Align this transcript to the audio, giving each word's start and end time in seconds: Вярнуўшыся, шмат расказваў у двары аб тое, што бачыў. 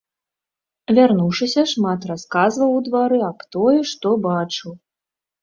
Вярнуўшыся, 0.99 1.65
шмат 1.73 2.07
расказваў 2.13 2.71
у 2.79 2.81
двары 2.89 3.19
аб 3.29 3.39
тое, 3.59 3.77
што 3.93 4.17
бачыў. 4.27 4.71